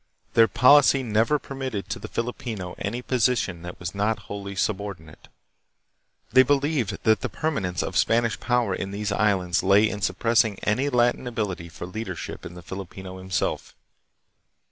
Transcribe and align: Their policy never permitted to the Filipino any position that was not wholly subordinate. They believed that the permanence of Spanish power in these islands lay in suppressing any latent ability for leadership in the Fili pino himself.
Their 0.33 0.47
policy 0.47 1.03
never 1.03 1.37
permitted 1.37 1.87
to 1.89 1.99
the 1.99 2.07
Filipino 2.07 2.73
any 2.79 3.03
position 3.03 3.61
that 3.61 3.79
was 3.79 3.93
not 3.93 4.17
wholly 4.25 4.55
subordinate. 4.55 5.27
They 6.31 6.41
believed 6.41 7.03
that 7.03 7.21
the 7.21 7.29
permanence 7.29 7.83
of 7.83 7.95
Spanish 7.95 8.39
power 8.39 8.73
in 8.73 8.89
these 8.89 9.11
islands 9.11 9.61
lay 9.61 9.87
in 9.87 10.01
suppressing 10.01 10.57
any 10.63 10.89
latent 10.89 11.27
ability 11.27 11.69
for 11.69 11.85
leadership 11.85 12.47
in 12.47 12.55
the 12.55 12.63
Fili 12.63 12.85
pino 12.87 13.19
himself. 13.19 13.75